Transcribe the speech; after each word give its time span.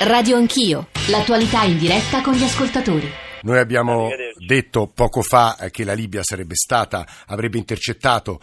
Radio 0.00 0.36
Anch'io, 0.36 0.88
l'attualità 1.08 1.62
in 1.64 1.78
diretta 1.78 2.20
con 2.20 2.34
gli 2.34 2.42
ascoltatori. 2.42 3.10
Noi 3.42 3.58
abbiamo 3.58 4.10
detto 4.46 4.88
poco 4.88 5.22
fa 5.22 5.56
che 5.70 5.84
la 5.84 5.94
Libia 5.94 6.22
sarebbe 6.22 6.54
stata, 6.54 7.06
avrebbe 7.26 7.56
intercettato 7.56 8.38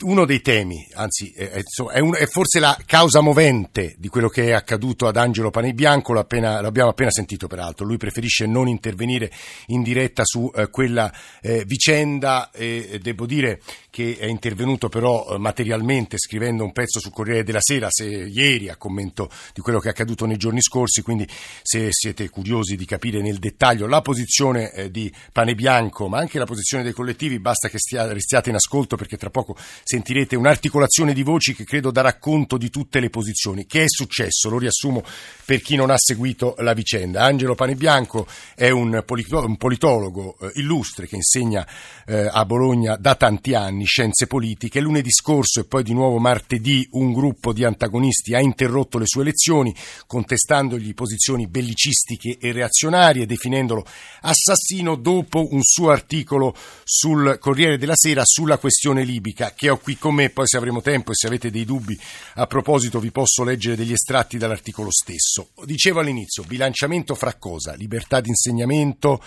uno 0.00 0.24
dei 0.24 0.40
temi, 0.40 0.84
anzi 0.94 1.30
è, 1.30 1.62
è, 1.92 2.00
un, 2.00 2.14
è, 2.16 2.26
forse 2.26 2.58
la 2.58 2.76
causa 2.84 3.20
movente 3.20 3.94
di 3.96 4.08
quello 4.08 4.28
che 4.28 4.46
è 4.46 4.52
accaduto 4.52 5.06
ad 5.06 5.16
Angelo 5.16 5.50
Panebianco, 5.50 6.12
l'abbiamo 6.12 6.90
appena 6.90 7.10
sentito 7.12 7.46
peraltro, 7.46 7.86
lui 7.86 7.96
preferisce 7.96 8.46
non 8.46 8.66
intervenire 8.66 9.30
in 9.66 9.82
diretta 9.82 10.24
su 10.24 10.50
eh, 10.52 10.68
quella 10.68 11.12
eh, 11.40 11.64
vicenda 11.64 12.50
e 12.50 12.98
devo 13.00 13.24
dire 13.24 13.60
che 13.88 14.16
è 14.18 14.26
intervenuto 14.26 14.88
però 14.88 15.34
eh, 15.34 15.38
materialmente 15.38 16.18
scrivendo 16.18 16.64
un 16.64 16.72
pezzo 16.72 16.98
sul 16.98 17.12
Corriere 17.12 17.44
della 17.44 17.60
Sera 17.60 17.86
se, 17.88 18.04
ieri 18.04 18.68
a 18.68 18.76
commento 18.76 19.30
di 19.54 19.60
quello 19.60 19.78
che 19.78 19.88
è 19.88 19.90
accaduto 19.90 20.26
nei 20.26 20.36
giorni 20.38 20.60
scorsi, 20.60 21.02
quindi 21.02 21.26
se 21.62 21.88
siete 21.92 22.28
curiosi 22.30 22.76
di 22.76 22.84
capire 22.84 23.20
nel 23.20 23.38
dettaglio 23.38 23.86
la 23.86 24.00
posizione 24.00 24.72
eh, 24.72 24.90
di 24.90 25.12
Panebianco 25.32 26.08
ma 26.08 26.18
anche 26.18 26.38
la 26.38 26.46
posizione 26.46 26.82
dei 26.82 26.92
collettivi 26.92 27.38
basta 27.38 27.68
che 27.68 27.78
stia, 27.78 28.12
restiate 28.12 28.48
in 28.48 28.56
ascolto 28.56 28.96
perché 28.96 29.16
tra 29.16 29.30
poco 29.30 29.56
sentirete 29.82 30.36
un'articolazione 30.36 31.12
di 31.12 31.22
voci 31.22 31.54
che 31.54 31.64
credo 31.64 31.90
darà 31.90 32.18
conto 32.18 32.56
di 32.56 32.70
tutte 32.70 33.00
le 33.00 33.10
posizioni. 33.10 33.66
Che 33.66 33.84
è 33.84 33.88
successo? 33.88 34.48
Lo 34.48 34.58
riassumo 34.58 35.02
per 35.44 35.60
chi 35.60 35.76
non 35.76 35.90
ha 35.90 35.96
seguito 35.96 36.54
la 36.58 36.72
vicenda. 36.72 37.22
Angelo 37.22 37.54
Panebianco 37.54 38.26
è 38.54 38.70
un, 38.70 39.02
politologo 39.04 40.36
eh, 40.40 40.52
illustre 40.54 41.06
che 41.06 41.16
insegna 41.16 41.66
eh, 42.06 42.28
a 42.30 42.44
Bologna 42.44 42.96
da 42.96 43.14
tanti 43.14 43.54
anni 43.54 43.84
scienze 43.84 44.26
politiche. 44.26 44.80
Lunedì 44.80 45.10
scorso 45.10 45.60
e 45.60 45.64
poi 45.64 45.82
di 45.82 45.92
nuovo 45.92 46.18
martedì 46.18 46.86
un 46.92 47.12
gruppo 47.12 47.52
di 47.52 47.64
antagonisti 47.64 48.34
ha 48.34 48.40
interrotto 48.40 48.98
le 48.98 49.06
sue 49.06 49.24
lezioni 49.24 49.74
contestandogli 50.06 50.94
posizioni 50.94 51.46
bellicistiche 51.46 52.38
e 52.40 52.52
reazionarie, 52.52 53.26
definendolo 53.26 53.86
assassino 54.20 54.96
dopo 54.96 55.48
un 55.50 55.60
suo 55.62 55.90
articolo 55.90 56.54
sul 56.84 57.38
Corriere 57.38 57.78
della 57.78 57.94
Sera 57.94 58.22
sulla 58.24 58.58
questione 58.58 59.04
libica 59.04 59.52
che 59.58 59.70
ho 59.70 59.78
qui 59.78 59.98
con 59.98 60.14
me, 60.14 60.30
poi 60.30 60.46
se 60.46 60.56
avremo 60.56 60.80
tempo 60.80 61.10
e 61.10 61.14
se 61.16 61.26
avete 61.26 61.50
dei 61.50 61.64
dubbi 61.64 61.98
a 62.34 62.46
proposito 62.46 63.00
vi 63.00 63.10
posso 63.10 63.42
leggere 63.42 63.74
degli 63.74 63.92
estratti 63.92 64.38
dall'articolo 64.38 64.88
stesso. 64.92 65.48
Dicevo 65.64 65.98
all'inizio, 65.98 66.44
bilanciamento 66.44 67.16
fra 67.16 67.34
cosa? 67.34 67.74
Libertà 67.74 68.20
di 68.20 68.28
insegnamento, 68.28 69.20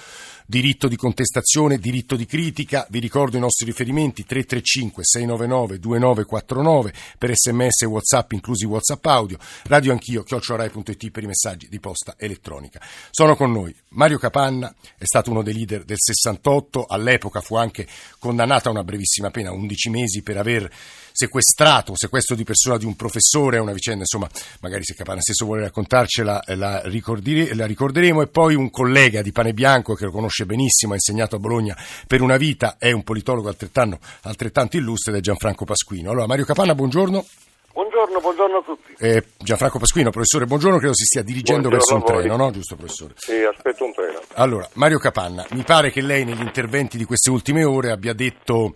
diritto 0.51 0.89
di 0.89 0.97
contestazione, 0.97 1.77
diritto 1.77 2.17
di 2.17 2.25
critica, 2.25 2.85
vi 2.89 2.99
ricordo 2.99 3.37
i 3.37 3.39
nostri 3.39 3.65
riferimenti 3.65 4.25
335 4.25 5.01
699 5.01 5.79
2949 5.79 6.93
per 7.17 7.31
sms 7.33 7.83
e 7.83 7.85
whatsapp 7.85 8.33
inclusi 8.33 8.65
whatsapp 8.65 9.05
audio, 9.05 9.37
radio 9.63 9.93
anch'io, 9.93 10.23
chiocciorai.it 10.23 11.09
per 11.09 11.23
i 11.23 11.27
messaggi 11.27 11.69
di 11.69 11.79
posta 11.79 12.15
elettronica. 12.17 12.81
Sono 13.11 13.37
con 13.37 13.53
noi 13.53 13.73
Mario 13.91 14.17
Capanna, 14.17 14.75
è 14.97 15.05
stato 15.05 15.31
uno 15.31 15.41
dei 15.41 15.53
leader 15.53 15.85
del 15.85 15.99
68, 15.99 16.85
all'epoca 16.85 17.39
fu 17.39 17.55
anche 17.55 17.87
condannato 18.19 18.67
a 18.67 18.71
una 18.71 18.83
brevissima 18.83 19.31
pena, 19.31 19.53
11 19.53 19.89
mesi 19.89 20.21
per 20.21 20.35
aver 20.35 20.69
sequestrato, 21.11 21.95
sequestro 21.95 22.35
di 22.35 22.43
persona 22.43 22.77
di 22.77 22.85
un 22.85 22.95
professore, 22.95 23.57
è 23.57 23.59
una 23.59 23.73
vicenda, 23.73 23.99
insomma, 23.99 24.29
magari 24.61 24.83
se 24.83 24.95
Capana 24.95 25.21
stesso 25.21 25.45
vuole 25.45 25.61
raccontarcela, 25.61 26.43
eh, 26.43 26.55
la, 26.55 26.81
ricorderemo, 26.83 28.21
e 28.21 28.27
poi 28.27 28.55
un 28.55 28.69
collega 28.69 29.21
di 29.21 29.31
Pane 29.31 29.53
Bianco 29.53 29.93
che 29.93 30.05
lo 30.05 30.11
conosce 30.11 30.40
benissimo, 30.45 30.93
ha 30.93 30.95
insegnato 30.95 31.35
a 31.35 31.39
Bologna 31.39 31.75
per 32.07 32.21
una 32.21 32.37
vita, 32.37 32.75
è 32.77 32.91
un 32.91 33.03
politologo 33.03 33.47
altrettanto, 33.47 33.99
altrettanto 34.23 34.77
illustre 34.77 35.11
ed 35.11 35.19
è 35.19 35.21
Gianfranco 35.21 35.65
Pasquino. 35.65 36.11
Allora, 36.11 36.27
Mario 36.27 36.45
Capanna, 36.45 36.75
buongiorno. 36.75 37.25
Buongiorno, 37.73 38.19
buongiorno 38.19 38.57
a 38.57 38.63
tutti. 38.63 38.95
Eh, 38.99 39.23
Gianfranco 39.37 39.79
Pasquino, 39.79 40.09
professore, 40.09 40.45
buongiorno, 40.45 40.77
credo 40.77 40.93
si 40.93 41.05
stia 41.05 41.23
dirigendo 41.23 41.69
buongiorno 41.69 41.95
verso 41.99 42.13
un 42.13 42.21
treno, 42.21 42.35
no? 42.35 42.51
Giusto, 42.51 42.75
professore? 42.75 43.13
Sì, 43.15 43.41
aspetto 43.43 43.85
un 43.85 43.93
treno. 43.93 44.19
Allora, 44.33 44.67
Mario 44.73 44.99
Capanna, 44.99 45.45
mi 45.51 45.63
pare 45.63 45.89
che 45.89 46.01
lei 46.01 46.25
negli 46.25 46.41
interventi 46.41 46.97
di 46.97 47.05
queste 47.05 47.29
ultime 47.29 47.63
ore 47.63 47.91
abbia 47.91 48.13
detto 48.13 48.75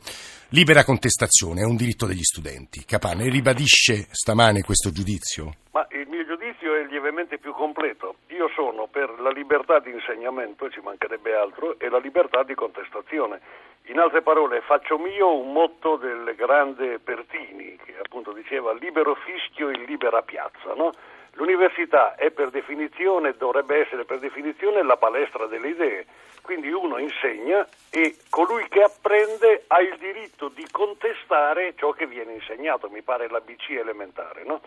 Libera 0.49 0.83
contestazione 0.83 1.61
è 1.61 1.65
un 1.65 1.75
diritto 1.75 2.05
degli 2.05 2.21
studenti. 2.21 2.85
Capane 2.85 3.29
ribadisce 3.29 4.05
stamane 4.11 4.61
questo 4.61 4.91
giudizio? 4.91 5.65
Ma 5.71 5.87
il 5.89 6.07
mio 6.07 6.23
giudizio 6.23 6.75
è 6.75 6.85
lievemente 6.85 7.39
più 7.39 7.51
completo. 7.51 8.17
Io 8.27 8.47
sono 8.53 8.85
per 8.85 9.09
la 9.19 9.31
libertà 9.31 9.79
di 9.79 9.89
insegnamento, 9.89 10.69
ci 10.69 10.81
mancherebbe 10.81 11.33
altro, 11.33 11.79
e 11.79 11.89
la 11.89 11.97
libertà 11.97 12.43
di 12.43 12.53
contestazione. 12.53 13.41
In 13.85 13.97
altre 13.97 14.21
parole, 14.21 14.61
faccio 14.61 14.99
mio 14.99 15.33
un 15.33 15.51
motto 15.51 15.97
del 15.97 16.35
grande 16.37 16.99
Pertini, 16.99 17.75
che 17.83 17.97
appunto 17.97 18.31
diceva 18.31 18.71
libero 18.73 19.15
fischio 19.25 19.71
in 19.71 19.83
libera 19.85 20.21
piazza, 20.21 20.73
no? 20.75 20.91
L'università 21.35 22.15
è 22.15 22.31
per 22.31 22.49
definizione, 22.49 23.35
dovrebbe 23.37 23.81
essere 23.81 24.05
per 24.05 24.19
definizione 24.19 24.81
la 24.83 24.95
palestra 24.95 25.47
delle 25.47 25.67
idee, 25.67 26.05
quindi 26.41 26.71
uno 26.71 26.97
insegna 26.97 27.67
e 27.89 28.15
colui 28.29 28.65
che 28.69 28.83
apprende 28.83 29.65
ha 29.67 29.81
il 29.81 29.97
diritto 29.97 30.47
di 30.47 30.65
contestare 30.71 31.73
ciò 31.75 31.91
che 31.91 32.07
viene 32.07 32.33
insegnato, 32.33 32.89
mi 32.89 33.01
pare 33.01 33.27
l'ABC 33.27 33.71
elementare. 33.71 34.43
No? 34.45 34.61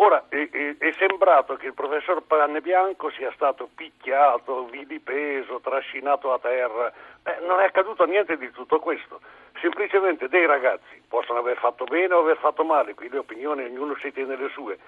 Ora 0.00 0.24
è, 0.28 0.48
è, 0.50 0.76
è, 0.78 0.92
sembrato 0.98 1.54
che 1.54 1.66
il 1.66 1.74
professor 1.74 2.22
Panne 2.22 2.60
Bianco 2.60 3.10
sia 3.10 3.30
stato 3.34 3.68
picchiato, 3.72 4.64
vilipeso, 4.66 5.60
trascinato 5.60 6.32
a 6.32 6.38
terra, 6.40 6.92
eh, 7.24 7.38
non 7.46 7.60
è 7.60 7.64
accaduto 7.64 8.04
niente 8.06 8.36
di 8.36 8.50
tutto 8.50 8.80
questo, 8.80 9.20
semplicemente 9.60 10.28
dei 10.28 10.46
ragazzi 10.46 11.00
possono 11.08 11.38
aver 11.38 11.58
fatto 11.58 11.84
bene 11.84 12.14
o 12.14 12.20
aver 12.20 12.38
fatto 12.38 12.64
male, 12.64 12.94
qui 12.94 13.08
le 13.08 13.18
opinioni 13.18 13.64
ognuno 13.64 13.96
si 14.00 14.12
tiene 14.12 14.36
le 14.36 14.48
sue 14.48 14.78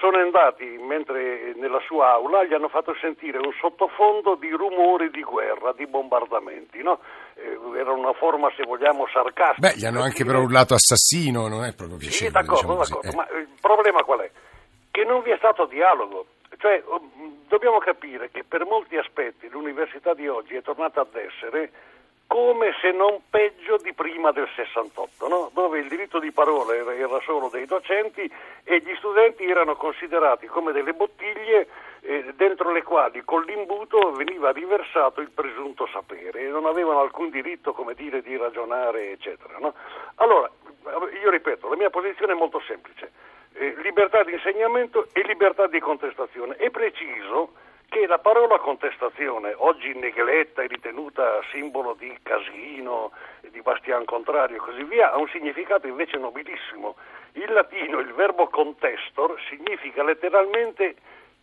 sono 0.00 0.16
andati, 0.18 0.64
mentre 0.64 1.52
nella 1.56 1.80
sua 1.86 2.12
aula 2.12 2.44
gli 2.44 2.54
hanno 2.54 2.68
fatto 2.68 2.94
sentire 3.00 3.38
un 3.38 3.52
sottofondo 3.60 4.34
di 4.34 4.50
rumori 4.50 5.10
di 5.10 5.22
guerra, 5.22 5.72
di 5.72 5.86
bombardamenti, 5.86 6.82
no? 6.82 7.00
eh, 7.34 7.58
era 7.78 7.92
una 7.92 8.12
forma, 8.14 8.50
se 8.56 8.64
vogliamo, 8.64 9.06
sarcastica. 9.12 9.68
Beh, 9.68 9.76
gli 9.76 9.84
hanno 9.84 10.02
anche 10.02 10.24
però 10.24 10.40
urlato 10.40 10.74
assassino, 10.74 11.48
non 11.48 11.64
è 11.64 11.74
proprio 11.74 11.98
piacevole. 11.98 12.26
Sì, 12.26 12.30
d'accordo, 12.30 12.54
diciamo 12.54 12.76
d'accordo, 12.76 13.08
eh. 13.10 13.14
ma 13.14 13.38
il 13.38 13.48
problema 13.60 14.02
qual 14.02 14.20
è? 14.20 14.30
Che 14.90 15.04
non 15.04 15.22
vi 15.22 15.30
è 15.30 15.36
stato 15.36 15.66
dialogo. 15.66 16.26
Cioè, 16.56 16.82
dobbiamo 17.48 17.78
capire 17.78 18.30
che 18.30 18.42
per 18.44 18.64
molti 18.64 18.96
aspetti 18.96 19.48
l'università 19.48 20.14
di 20.14 20.28
oggi 20.28 20.54
è 20.54 20.62
tornata 20.62 21.02
ad 21.02 21.14
essere 21.14 21.70
come 22.34 22.74
se 22.80 22.90
non 22.90 23.20
peggio 23.30 23.76
di 23.76 23.92
prima 23.92 24.32
del 24.32 24.48
68, 24.56 25.28
no? 25.28 25.50
dove 25.54 25.78
il 25.78 25.86
diritto 25.86 26.18
di 26.18 26.32
parola 26.32 26.74
era 26.74 27.20
solo 27.20 27.48
dei 27.48 27.64
docenti 27.64 28.28
e 28.64 28.80
gli 28.80 28.92
studenti 28.96 29.44
erano 29.44 29.76
considerati 29.76 30.48
come 30.48 30.72
delle 30.72 30.94
bottiglie 30.94 31.68
eh, 32.00 32.32
dentro 32.34 32.72
le 32.72 32.82
quali 32.82 33.22
con 33.24 33.44
l'imbuto 33.44 34.10
veniva 34.14 34.50
riversato 34.50 35.20
il 35.20 35.30
presunto 35.30 35.86
sapere 35.92 36.40
e 36.40 36.48
non 36.48 36.66
avevano 36.66 37.02
alcun 37.02 37.30
diritto 37.30 37.72
come 37.72 37.94
dire, 37.94 38.20
di 38.20 38.36
ragionare, 38.36 39.12
eccetera. 39.12 39.56
No? 39.60 39.72
Allora, 40.16 40.50
io 41.22 41.30
ripeto, 41.30 41.68
la 41.68 41.76
mia 41.76 41.90
posizione 41.90 42.32
è 42.32 42.36
molto 42.36 42.60
semplice, 42.66 43.12
eh, 43.52 43.76
libertà 43.80 44.24
di 44.24 44.32
insegnamento 44.32 45.06
e 45.12 45.22
libertà 45.22 45.68
di 45.68 45.78
contestazione. 45.78 46.56
È 46.56 46.68
preciso 46.70 47.52
che 47.94 48.08
la 48.08 48.18
parola 48.18 48.58
contestazione, 48.58 49.54
oggi 49.56 49.94
negletta 49.94 50.62
e 50.62 50.66
ritenuta 50.66 51.40
simbolo 51.52 51.94
di 51.96 52.12
casino, 52.24 53.12
di 53.52 53.62
bastian 53.62 54.04
contrario 54.04 54.56
e 54.56 54.58
così 54.58 54.82
via, 54.82 55.12
ha 55.12 55.16
un 55.16 55.28
significato 55.28 55.86
invece 55.86 56.18
nobilissimo. 56.18 56.96
In 57.34 57.52
latino 57.52 58.00
il 58.00 58.12
verbo 58.12 58.48
contestor 58.48 59.40
significa 59.48 60.02
letteralmente 60.02 60.96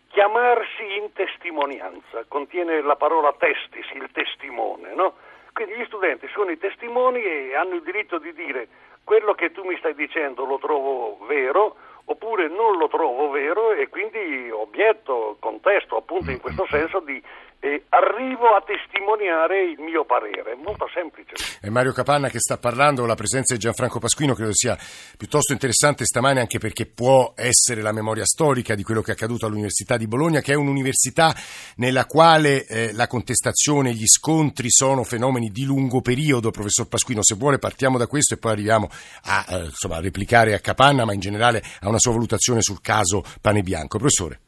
chiamarsi 0.10 0.98
in 0.98 1.14
testimonianza, 1.14 2.26
contiene 2.28 2.82
la 2.82 2.98
parola 2.98 3.34
testis, 3.38 3.90
il 3.94 4.10
testimone, 4.12 4.94
no? 4.94 5.14
Quindi 5.54 5.76
gli 5.76 5.86
studenti 5.86 6.28
sono 6.34 6.52
i 6.52 6.58
testimoni 6.58 7.24
e 7.24 7.56
hanno 7.56 7.76
il 7.76 7.82
diritto 7.82 8.18
di 8.18 8.34
dire 8.34 8.68
quello 9.06 9.34
che 9.36 9.54
tu 9.54 9.64
mi 9.64 9.78
stai 9.78 9.96
dicendo 9.96 10.44
lo 10.44 10.58
trovo 10.60 11.18
vero, 11.28 11.78
oppure 12.06 12.48
non 12.48 12.78
lo 12.78 12.88
trovo 12.88 13.30
vero 13.30 13.74
e 13.74 13.88
quindi 13.90 14.50
obietto, 14.50 15.38
contesto 15.40 15.98
appunto 15.98 16.32
in 16.32 16.40
questo 16.40 16.66
senso 16.70 17.00
di 17.00 17.22
eh, 17.62 17.86
arrivo 17.90 18.56
a 18.56 18.64
testimoniare 18.66 19.70
il 19.70 19.80
mio 19.80 20.04
parere, 20.04 20.56
molto 20.56 20.90
semplice. 20.92 21.36
È 21.62 21.70
Mario 21.70 21.94
Capanna 21.94 22.28
che 22.28 22.40
sta 22.40 22.58
parlando, 22.58 23.06
la 23.06 23.14
presenza 23.14 23.54
di 23.54 23.60
Gianfranco 23.60 24.00
Pasquino 24.00 24.34
credo 24.34 24.52
sia 24.54 24.76
piuttosto 25.16 25.54
interessante 25.54 26.04
stamane 26.04 26.40
anche 26.40 26.58
perché 26.58 26.88
può 26.88 27.34
essere 27.36 27.82
la 27.82 27.92
memoria 27.92 28.26
storica 28.26 28.74
di 28.74 28.82
quello 28.82 29.02
che 29.02 29.12
è 29.12 29.14
accaduto 29.14 29.46
all'Università 29.46 29.96
di 29.96 30.08
Bologna, 30.08 30.42
che 30.42 30.54
è 30.54 30.56
un'università 30.56 31.36
nella 31.76 32.06
quale 32.06 32.66
eh, 32.66 32.94
la 32.94 33.06
contestazione, 33.06 33.94
gli 33.94 34.08
scontri 34.08 34.72
sono 34.72 35.04
fenomeni 35.04 35.52
di 35.52 35.64
lungo 35.64 36.02
periodo. 36.02 36.50
Professor 36.50 36.88
Pasquino, 36.88 37.22
se 37.22 37.36
vuole 37.36 37.60
partiamo 37.60 38.00
da 38.00 38.08
questo 38.08 38.34
e 38.34 38.38
poi 38.38 38.54
arriviamo 38.54 38.90
a 39.26 39.46
eh, 39.48 39.64
insomma, 39.66 40.00
replicare 40.00 40.56
a 40.56 40.60
Capanna, 40.60 41.06
ma 41.06 41.14
in 41.14 41.20
generale 41.20 41.62
a 41.82 41.90
una 41.90 42.00
sua 42.00 42.14
valutazione 42.14 42.64
sul 42.64 42.82
caso 42.82 43.24
Pane 43.40 43.62
Bianco. 43.62 44.00
Professore. 44.00 44.40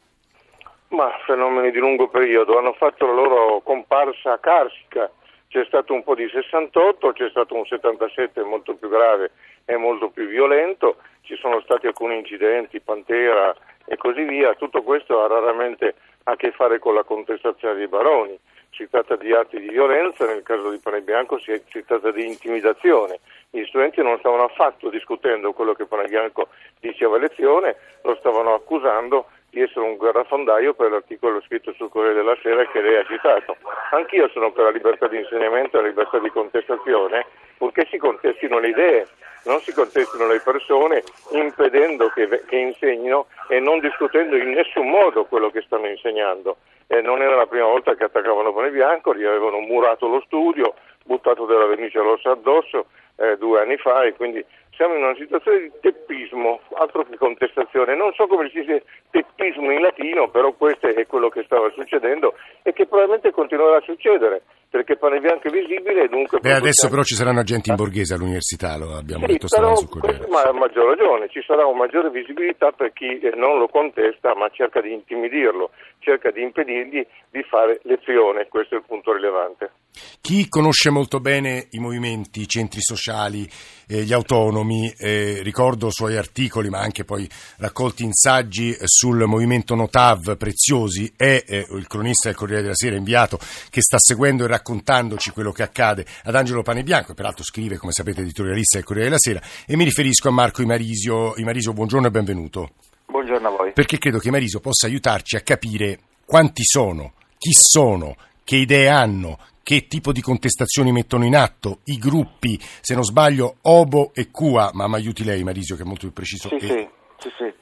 Ma 0.94 1.12
fenomeni 1.26 1.72
di 1.72 1.80
lungo 1.80 2.08
periodo. 2.08 2.58
Hanno 2.58 2.74
fatto 2.74 3.06
la 3.06 3.14
loro 3.14 3.62
comparsa 3.62 4.40
carsica 4.40 5.10
c'è 5.54 5.64
stato 5.66 5.94
un 5.94 6.02
po' 6.02 6.16
di 6.16 6.28
68, 6.28 7.14
c'è 7.14 7.30
stato 7.30 7.54
un 7.54 7.64
77 7.64 8.42
molto 8.42 8.74
più 8.74 8.90
grave 8.90 9.30
e 9.66 9.78
molto 9.78 10.10
più 10.10 10.26
violento, 10.26 10.98
ci 11.22 11.36
sono 11.36 11.62
stati 11.62 11.86
alcuni 11.86 12.18
incidenti, 12.18 12.80
Pantera 12.80 13.56
e 13.86 13.96
così 13.96 14.24
via, 14.24 14.56
tutto 14.56 14.82
questo 14.82 15.22
ha 15.22 15.28
raramente 15.28 15.94
a 16.24 16.36
che 16.36 16.52
fare 16.54 16.80
con 16.80 16.96
la 16.96 17.04
contestazione 17.04 17.76
dei 17.76 17.88
baroni, 17.88 18.36
si 18.72 18.90
tratta 18.90 19.16
di 19.16 19.32
atti 19.32 19.60
di 19.60 19.70
violenza, 19.70 20.26
nel 20.26 20.42
caso 20.42 20.72
di 20.72 20.80
Pane 20.80 21.02
Bianco 21.02 21.38
si, 21.38 21.62
si 21.70 21.86
tratta 21.86 22.10
di 22.10 22.26
intimidazione, 22.26 23.20
gli 23.52 23.64
studenti 23.66 24.02
non 24.02 24.18
stavano 24.18 24.46
affatto 24.46 24.90
discutendo 24.90 25.54
quello 25.54 25.74
che 25.74 25.86
Pane 25.86 26.08
Bianco 26.08 26.48
diceva 26.80 27.18
a 27.18 27.20
lezione, 27.20 27.76
lo 28.02 28.16
stavano 28.16 28.56
accusando 28.56 29.28
di 29.54 29.62
essere 29.62 29.86
un 29.86 29.98
guerrafondaio 29.98 30.74
per 30.74 30.90
l'articolo 30.90 31.40
scritto 31.42 31.74
sul 31.74 31.90
Corriere 31.90 32.16
della 32.16 32.36
Sera 32.42 32.66
che 32.66 32.82
lei 32.82 32.98
ha 32.98 33.06
citato. 33.06 33.56
Anch'io 33.92 34.28
sono 34.30 34.52
per 34.52 34.64
la 34.64 34.72
libertà 34.72 35.08
di 35.08 35.18
insegnamento 35.18 35.78
e 35.78 35.82
la 35.82 35.88
libertà 35.88 36.18
di 36.18 36.30
contestazione, 36.30 37.26
purché 37.58 37.86
si 37.90 37.98
contestino 37.98 38.58
le 38.58 38.70
idee, 38.70 39.08
non 39.46 39.60
si 39.60 39.72
contestino 39.72 40.26
le 40.26 40.40
persone 40.40 41.04
impedendo 41.32 42.10
che, 42.10 42.44
che 42.48 42.56
insegnino 42.56 43.28
e 43.48 43.60
non 43.60 43.80
discutendo 43.80 44.36
in 44.36 44.50
nessun 44.50 44.90
modo 44.90 45.26
quello 45.26 45.52
che 45.52 45.62
stanno 45.62 45.88
insegnando. 45.88 46.58
Eh, 46.88 47.02
non 47.02 47.22
era 47.22 47.36
la 47.36 47.46
prima 47.46 47.66
volta 47.66 47.94
che 47.94 48.06
attaccavano 48.06 48.54
Pane 48.54 48.72
Bianco, 48.72 49.14
gli 49.14 49.24
avevano 49.24 49.60
murato 49.60 50.08
lo 50.08 50.22
studio, 50.26 50.74
buttato 51.06 51.46
della 51.46 51.68
vernice 51.68 52.00
rossa 52.00 52.32
addosso 52.32 52.88
eh, 53.18 53.38
due 53.38 53.62
anni 53.62 53.78
fa 53.78 54.04
e 54.04 54.14
quindi 54.14 54.44
siamo 54.76 54.96
in 54.96 55.04
una 55.04 55.16
situazione 55.16 55.60
di 55.62 55.72
teppismo, 55.82 56.62
altro 56.74 57.04
che 57.04 57.18
contestazione. 57.18 57.96
Non 57.96 58.14
so 58.14 58.28
come 58.28 58.50
si 58.50 58.60
dice 58.60 58.84
teppismo 59.12 59.72
in 59.72 59.82
latino, 59.82 60.30
però 60.30 60.52
questo 60.54 60.88
è 60.88 61.06
quello 61.06 61.30
che 61.30 61.44
stava 61.44 61.70
succedendo 61.72 62.34
e 62.64 62.74
che 62.74 62.86
probabilmente 62.86 63.32
continuerà 63.32 63.78
a 63.78 63.82
succedere 63.82 64.42
perché 64.74 64.98
Pane 64.98 65.20
Bianco 65.20 65.50
è 65.50 65.52
visibile 65.52 66.06
e 66.06 66.08
dunque... 66.08 66.40
Beh, 66.40 66.54
adesso 66.54 66.90
però 66.90 67.04
ci 67.04 67.14
saranno 67.14 67.42
agenti 67.42 67.70
in 67.70 67.76
borghese 67.76 68.16
all'università, 68.16 68.76
lo 68.76 68.96
abbiamo 68.98 69.28
sì, 69.28 69.34
detto 69.34 69.48
stamani 69.48 69.78
sul 69.78 69.88
Corriere. 69.88 70.28
Ma 70.30 70.42
ha 70.42 70.52
maggior 70.52 70.98
ragione, 70.98 71.30
ci 71.30 71.44
sarà 71.46 71.64
una 71.68 71.78
maggiore 71.78 72.10
visibilità 72.10 72.72
per 72.72 72.92
chi 72.92 73.20
non 73.36 73.60
lo 73.60 73.68
contesta 73.68 74.34
ma 74.34 74.50
cerca 74.50 74.82
di 74.82 74.92
intimidirlo, 74.92 75.70
cerca 76.00 76.32
di 76.32 76.42
impedirgli 76.42 77.06
di 77.30 77.44
fare 77.44 77.82
lezione, 77.84 78.48
questo 78.48 78.74
è 78.74 78.78
il 78.80 78.84
punto 78.88 79.14
rilevante. 79.14 79.83
Chi 80.22 80.48
conosce 80.50 80.90
molto 80.90 81.20
bene 81.20 81.68
i 81.72 81.80
movimenti, 81.80 82.42
i 82.42 82.48
centri 82.48 82.82
sociali, 82.82 83.50
eh, 83.88 84.04
gli 84.04 84.14
autonomi, 84.14 84.94
eh, 84.98 85.42
ricordo 85.42 85.90
suoi 85.92 86.16
articoli 86.18 86.70
ma 86.70 86.80
anche 86.80 87.04
poi 87.04 87.30
raccolti 87.58 88.04
in 88.04 88.14
saggi 88.14 88.72
eh, 88.72 88.84
sul 88.86 89.26
movimento 89.26 89.76
Notav 89.76 90.38
preziosi, 90.38 91.12
è 91.16 91.44
eh, 91.46 91.66
il 91.70 91.88
cronista 91.88 92.30
del 92.30 92.38
Corriere 92.38 92.62
della 92.62 92.76
Sera 92.76 92.96
inviato 92.96 93.38
che 93.70 93.82
sta 93.82 93.98
seguendo 94.00 94.46
e 94.46 94.48
raccontandoci 94.48 95.32
quello 95.32 95.52
che 95.52 95.64
accade 95.64 96.06
ad 96.24 96.36
Angelo 96.36 96.62
Panebianco, 96.62 97.12
e 97.12 97.16
peraltro 97.16 97.44
scrive, 97.44 97.78
come 97.78 97.92
sapete, 97.92 98.22
editorialista 98.22 98.78
del 98.78 98.86
Corriere 98.86 99.10
della 99.10 99.20
Sera, 99.20 99.42
e 99.66 99.76
mi 99.76 99.84
riferisco 99.84 100.30
a 100.30 100.32
Marco 100.32 100.62
Imarisio. 100.62 101.36
Imarisio, 101.38 101.74
buongiorno 101.74 102.08
e 102.08 102.12
benvenuto. 102.12 102.72
Buongiorno 103.06 103.48
a 103.48 103.52
voi. 103.52 103.74
Perché 103.74 103.98
credo 103.98 104.18
che 104.18 104.30
Imarisio 104.30 104.60
possa 104.60 104.88
aiutarci 104.88 105.36
a 105.36 105.42
capire 105.42 106.00
quanti 106.26 106.64
sono, 106.64 107.14
chi 107.38 107.52
sono, 107.52 108.16
che 108.44 108.56
idee 108.58 108.90
hanno, 108.90 109.40
che 109.64 109.88
tipo 109.88 110.12
di 110.12 110.22
contestazioni 110.22 110.92
mettono 110.92 111.26
in 111.26 111.36
atto, 111.36 111.80
i 111.86 111.98
gruppi, 111.98 112.60
se 112.60 112.94
non 112.94 113.04
sbaglio, 113.04 113.56
Obo 113.62 114.12
e 114.14 114.30
Cua, 114.30 114.72
ma 114.74 114.88
mi 114.88 114.96
aiuti 114.96 115.24
lei 115.24 115.44
Marisio 115.44 115.78
che 115.78 115.84
è 115.84 115.86
molto 115.86 116.02
più 116.02 116.14
preciso. 116.14 116.50
Sì, 116.50 116.58
che... 116.58 116.68
sì, 116.68 116.90
sì, 117.18 117.34
sì. 117.38 117.54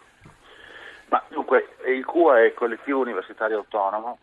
Ma 1.09 1.23
dunque, 1.29 1.75
il 1.85 2.03
Cua 2.03 2.39
è 2.39 2.45
il 2.45 2.53
collettivo 2.55 3.01
universitario 3.01 3.57
autonomo, 3.57 4.17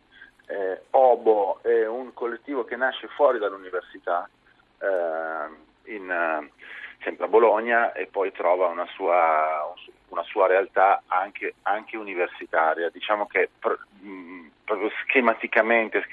eh, 0.46 0.82
Obo 0.90 1.60
è 1.62 1.86
un 1.86 2.12
collettivo 2.14 2.64
che 2.64 2.74
nasce 2.74 3.06
fuori 3.08 3.38
dall'università, 3.38 4.28
eh, 4.80 5.94
in, 5.94 6.50
sempre 7.08 7.24
a 7.24 7.28
Bologna, 7.28 7.92
e 7.92 8.06
poi 8.06 8.30
trova 8.32 8.66
una 8.66 8.86
sua, 8.94 9.72
una 10.08 10.22
sua 10.24 10.46
realtà 10.46 11.02
anche, 11.06 11.54
anche 11.62 11.96
universitaria. 11.96 12.90
Diciamo 12.90 13.26
che 13.26 13.48
pr- 13.58 13.80
proprio 14.64 14.90
schematicamente, 15.02 16.04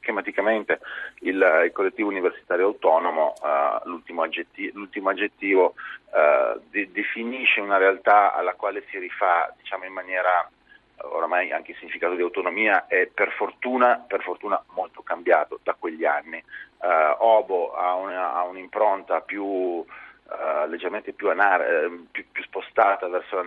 schematicamente 0.00 0.80
il, 1.20 1.36
il, 1.64 1.70
collettivo 1.72 2.08
universitario 2.08 2.66
autonomo, 2.66 3.34
uh, 3.40 3.88
l'ultimo, 3.88 4.22
aggettivo, 4.22 4.78
l'ultimo 4.78 5.10
aggettivo 5.10 5.74
uh, 6.10 6.60
de- 6.70 6.90
definisce 6.90 7.60
una 7.60 7.76
realtà 7.76 8.34
alla 8.34 8.54
quale 8.54 8.84
si 8.90 8.98
rifà 8.98 9.54
diciamo, 9.56 9.84
in 9.84 9.92
maniera 9.92 10.50
oramai 10.98 11.52
anche 11.52 11.72
il 11.72 11.76
significato 11.76 12.14
di 12.14 12.22
autonomia 12.22 12.86
è 12.88 13.06
per 13.06 13.30
fortuna, 13.32 14.02
per 14.08 14.22
fortuna 14.22 14.60
molto 14.72 15.02
cambiato 15.02 15.60
da 15.62 15.76
quegli 15.78 16.04
anni. 16.04 16.42
Uh, 16.78 17.14
Obo 17.18 17.74
ha, 17.74 17.94
una, 17.94 18.34
ha 18.34 18.42
un'impronta 18.42 19.20
più 19.20 19.84
uh, 20.28 20.68
leggermente 20.68 21.12
più, 21.12 21.30
anar- 21.30 21.90
più, 22.10 22.24
più 22.30 22.42
spostata 22.44 23.08
verso, 23.08 23.42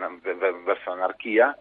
verso 0.64 0.90
l'anarchia 0.90 1.58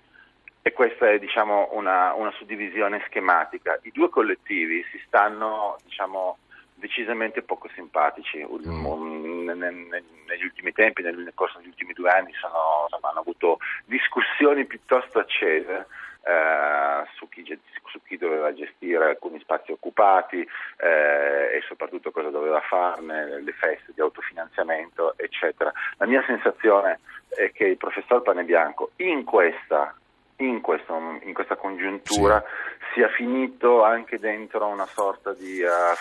e 0.62 0.72
questa 0.72 1.10
è 1.10 1.18
diciamo, 1.18 1.70
una, 1.72 2.12
una, 2.14 2.30
suddivisione 2.32 3.02
schematica. 3.06 3.78
I 3.82 3.90
due 3.90 4.10
collettivi 4.10 4.84
si 4.90 5.00
stanno 5.06 5.78
diciamo, 5.84 6.38
decisamente 6.74 7.42
poco 7.42 7.68
simpatici 7.74 8.44
mm. 8.44 9.48
negli 9.48 10.42
ultimi 10.42 10.72
tempi, 10.72 11.02
nel 11.02 11.32
corso 11.34 11.58
degli 11.58 11.68
ultimi 11.68 11.92
due 11.94 12.10
anni 12.10 12.32
sono, 12.34 12.82
insomma, 12.84 13.10
hanno 13.10 13.20
avuto 13.20 13.58
discussioni 13.86 14.66
piuttosto 14.66 15.18
accese. 15.18 15.86
Eh, 16.28 17.08
su, 17.14 17.26
chi, 17.30 17.42
su, 17.86 18.02
chi, 18.02 18.18
doveva 18.18 18.52
gestire 18.52 19.06
alcuni 19.06 19.40
spazi 19.40 19.72
occupati 19.72 20.46
eh, 20.76 21.56
e 21.56 21.62
soprattutto 21.66 22.10
cosa 22.10 22.28
doveva 22.28 22.60
farne, 22.60 23.40
le 23.40 23.52
feste 23.52 23.92
di 23.94 24.02
autofinanziamento, 24.02 25.14
eccetera. 25.16 25.72
La 25.96 26.04
mia 26.04 26.22
sensazione 26.26 27.00
è 27.28 27.50
che 27.50 27.64
il 27.64 27.78
professor 27.78 28.20
Panebianco 28.20 28.90
in 28.96 29.24
questa 29.24 29.94
in, 30.40 30.60
questo, 30.60 31.18
in 31.22 31.32
questa 31.32 31.56
congiuntura 31.56 32.44
sì. 32.44 33.00
sia 33.00 33.08
finito 33.08 33.82
anche 33.82 34.18
dentro 34.18 34.66
una 34.66 34.86
sorta 34.86 35.32
di 35.32 35.62
uh, 35.62 35.96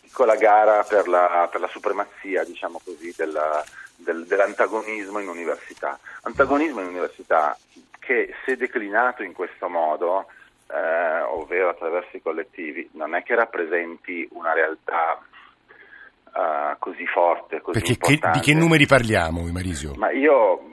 piccola 0.00 0.34
gara 0.34 0.82
per 0.82 1.06
la, 1.06 1.48
per 1.50 1.60
la 1.60 1.68
supremazia, 1.68 2.42
diciamo 2.42 2.80
così, 2.84 3.14
della, 3.16 3.64
del, 3.94 4.26
dell'antagonismo 4.26 5.20
in 5.20 5.28
università. 5.28 5.98
Antagonismo 6.22 6.80
in 6.80 6.88
università 6.88 7.56
che 8.04 8.34
se 8.44 8.56
declinato 8.56 9.22
in 9.22 9.32
questo 9.32 9.68
modo, 9.68 10.26
eh, 10.68 11.20
ovvero 11.22 11.70
attraverso 11.70 12.16
i 12.16 12.22
collettivi, 12.22 12.88
non 12.92 13.14
è 13.14 13.22
che 13.22 13.34
rappresenti 13.34 14.28
una 14.32 14.52
realtà 14.52 15.20
uh, 16.34 16.78
così 16.78 17.06
forte, 17.06 17.60
così 17.60 17.80
Perché 17.80 17.96
che, 17.96 18.30
di 18.32 18.40
che 18.40 18.54
numeri 18.54 18.86
parliamo, 18.86 19.42
Marisio? 19.50 19.94
Ma 19.96 20.10
io 20.10 20.72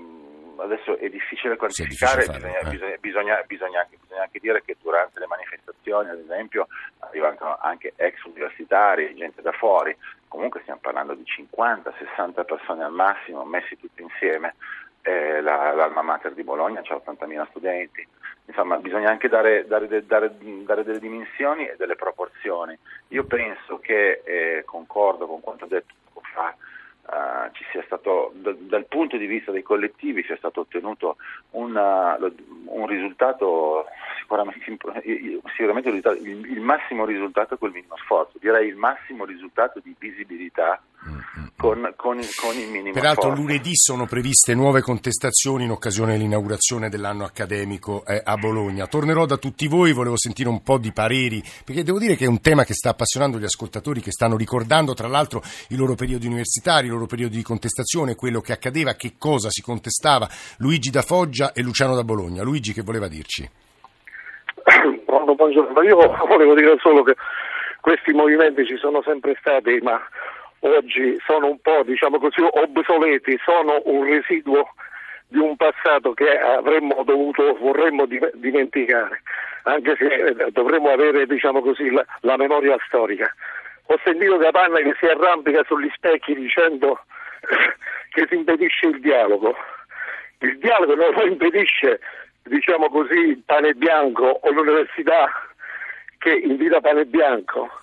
adesso 0.58 0.98
è 0.98 1.10
difficile 1.10 1.56
quantificare, 1.58 2.26
difficile 2.26 2.38
bisogna, 2.38 2.60
eh. 2.60 2.70
bisogna, 2.70 2.98
bisogna, 3.00 3.44
bisogna, 3.46 3.88
bisogna, 3.90 4.22
anche 4.22 4.40
dire 4.40 4.62
che 4.64 4.78
durante 4.82 5.20
le 5.20 5.28
manifestazioni, 5.28 6.10
ad 6.10 6.20
esempio, 6.20 6.68
arrivano 7.00 7.58
anche 7.62 7.94
ex 7.96 8.24
universitari, 8.24 9.16
gente 9.16 9.42
da 9.42 9.52
fuori, 9.52 9.96
comunque 10.28 10.62
stiamo 10.62 10.80
parlando 10.82 11.14
di 11.14 11.24
50-60 11.24 12.46
persone 12.46 12.84
al 12.84 12.92
massimo, 12.92 13.44
messi 13.44 13.78
tutti 13.78 14.02
insieme, 14.02 14.56
eh, 15.02 15.42
la, 15.42 15.74
l'Alma 15.74 16.02
Mater 16.02 16.34
di 16.34 16.44
Bologna 16.44 16.82
c'ha 16.84 16.96
80.000 16.96 17.48
studenti, 17.50 18.08
insomma 18.46 18.78
bisogna 18.78 19.10
anche 19.10 19.28
dare, 19.28 19.66
dare, 19.68 19.88
dare, 20.06 20.32
dare, 20.38 20.84
delle 20.84 21.00
dimensioni 21.00 21.68
e 21.68 21.76
delle 21.78 21.96
proporzioni. 21.96 22.78
Io 23.10 23.24
penso 23.26 23.80
che, 23.80 24.22
eh, 24.24 24.64
concordo 24.66 25.28
con 25.28 25.42
quanto 25.42 25.66
detto 25.66 25.94
poco 26.14 26.26
fa, 26.34 26.56
Uh, 27.04 27.52
stato, 27.84 28.32
d- 28.36 28.56
dal 28.70 28.86
punto 28.86 29.18
di 29.18 29.26
vista 29.26 29.52
dei 29.52 29.64
collettivi, 29.64 30.24
sia 30.24 30.38
stato 30.38 30.62
ottenuto 30.62 31.18
una, 31.52 32.16
un 32.66 32.86
risultato 32.86 33.86
sicuramente, 34.20 34.64
sicuramente 34.64 35.90
il, 35.90 35.96
risultato, 35.96 36.16
il, 36.22 36.52
il, 36.52 36.62
massimo 36.62 37.04
risultato 37.04 37.58
col 37.58 37.72
minimo 37.72 37.98
sforzo, 37.98 38.38
direi 38.40 38.68
il 38.68 38.78
massimo 38.78 39.26
risultato 39.26 39.80
di 39.80 39.94
visibilità 39.98 40.82
con, 41.58 41.94
con, 41.96 42.20
con 42.40 42.56
il 42.58 42.70
minimo 42.70 42.94
Peraltro 42.94 43.24
sforzo. 43.24 43.42
lunedì 43.42 43.72
sono 43.74 44.06
previste 44.06 44.54
nuove 44.54 44.82
contestazioni 44.82 45.64
in 45.64 45.72
occasione 45.72 46.14
dell'inaugurazione 46.14 46.90
dell'anno 46.90 47.24
accademico 47.24 48.06
eh, 48.06 48.22
a 48.24 48.36
Bologna. 48.38 48.86
Tornerò 48.88 49.26
da 49.26 49.38
tutti 49.38 49.68
voi, 49.68 49.94
volevo 49.94 50.18
sentire 50.18 50.50
un 50.50 50.62
po' 50.62 50.78
di 50.78 50.92
pareri, 50.92 51.42
perché 51.66 51.84
devo 51.84 51.98
dire 51.98 52.16
che 52.16 52.26
è 52.26 52.28
un 52.28 52.42
tema 52.42 52.64
che 52.64 52.74
sta 52.74 52.90
appassionando 52.90 53.40
gli 53.40 53.44
ascoltatori 53.44 54.02
che 54.02 54.12
stanno 54.12 54.38
ricordando 54.38 54.94
tra 54.94 55.08
l'altro 55.08 55.42
i 55.70 55.76
loro 55.76 55.96
periodi 55.96 56.28
universitari, 56.28 56.88
i 56.88 56.92
loro 56.92 57.08
periodi 57.08 57.36
di 57.36 57.44
contestazione, 57.44 58.16
quello 58.16 58.42
che 58.42 58.52
accadeva, 58.54 58.94
che 58.94 59.14
cosa 59.18 59.50
si 59.50 59.62
contestava. 59.62 60.28
Luigi 60.58 60.92
da 60.92 61.02
Foggia 61.02 61.52
e 61.54 61.62
Luciano 61.62 61.96
da 61.96 62.04
Bologna. 62.04 62.44
Luigi 62.44 62.74
che 62.74 62.84
voleva 62.84 63.08
dirci? 63.08 63.50
buongiorno. 65.42 65.82
Io 65.82 65.98
volevo 66.28 66.54
dire 66.54 66.78
solo 66.80 67.04
che 67.04 67.16
questi 67.82 68.14
movimenti 68.14 68.66
ci 68.66 68.78
sono 68.78 69.02
sempre 69.04 69.36
stati, 69.40 69.80
ma 69.82 70.00
oggi 70.62 71.18
sono 71.26 71.48
un 71.48 71.60
po', 71.60 71.84
diciamo 71.84 72.20
così, 72.20 72.42
obsoleti, 72.42 73.40
sono 73.44 73.82
un 73.86 74.04
residuo 74.04 74.74
di 75.28 75.40
un 75.40 75.56
passato 75.56 76.14
che 76.14 76.38
avremmo 76.38 77.04
dovuto, 77.04 77.56
vorremmo 77.60 78.06
dimenticare, 78.06 79.22
anche 79.64 79.96
se 79.98 80.52
dovremmo 80.52 80.90
avere, 80.90 81.26
diciamo 81.26 81.62
così, 81.62 81.90
la, 81.90 82.06
la 82.22 82.36
memoria 82.38 82.78
storica. 82.86 83.34
ho 83.86 84.00
sentito 84.04 84.38
Capanna 84.38 84.80
che 84.80 84.96
si 85.00 85.06
arrampica 85.06 85.64
sugli 85.66 85.90
specchi 85.96 86.36
dicendo 86.36 87.00
che 88.12 88.28
si 88.28 88.36
impedisce 88.36 88.88
il 88.88 89.00
dialogo. 89.00 89.56
Il 90.40 90.58
dialogo 90.58 90.96
non 90.96 91.12
lo 91.14 91.26
impedisce, 91.26 92.00
diciamo 92.44 92.90
così, 92.90 93.42
pane 93.46 93.74
bianco 93.74 94.26
o 94.26 94.52
l'università 94.52 95.30
che 96.18 96.34
invita 96.34 96.82
pane 96.82 97.06
bianco. 97.06 97.81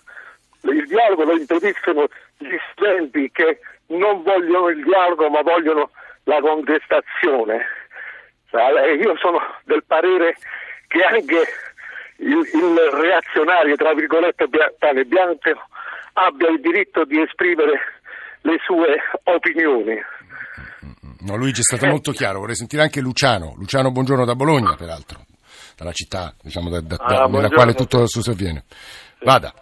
Il 0.62 0.86
dialogo 0.86 1.24
lo 1.24 1.36
impediscono 1.36 2.08
gli 2.38 2.56
studenti 2.72 3.30
che 3.30 3.60
non 3.86 4.22
vogliono 4.22 4.68
il 4.68 4.82
dialogo 4.82 5.28
ma 5.30 5.42
vogliono 5.42 5.90
la 6.24 6.40
contestazione. 6.40 7.66
Io 8.50 9.16
sono 9.18 9.38
del 9.64 9.84
parere 9.84 10.36
che 10.88 11.02
anche 11.02 11.44
il, 12.16 12.38
il 12.38 12.78
reazionario, 12.92 13.76
tra 13.76 13.94
virgolette, 13.94 14.48
pane 14.78 15.04
bianco 15.04 15.50
abbia 16.14 16.48
il 16.48 16.60
diritto 16.60 17.04
di 17.04 17.20
esprimere 17.20 18.00
le 18.42 18.58
sue 18.64 18.96
opinioni. 19.24 20.00
No, 21.20 21.36
Luigi 21.36 21.60
è 21.60 21.64
stato 21.64 21.86
eh. 21.86 21.90
molto 21.90 22.12
chiaro, 22.12 22.40
vorrei 22.40 22.54
sentire 22.54 22.82
anche 22.82 23.00
Luciano. 23.00 23.54
Luciano, 23.56 23.90
buongiorno 23.90 24.24
da 24.24 24.34
Bologna, 24.34 24.74
peraltro, 24.76 25.20
dalla 25.76 25.92
città 25.92 26.34
diciamo, 26.40 26.70
da, 26.70 26.80
da, 26.80 26.96
ah, 26.96 27.26
nella 27.26 27.48
quale 27.48 27.74
tutto 27.74 28.06
sussavviene. 28.06 28.64
Vada. 29.22 29.52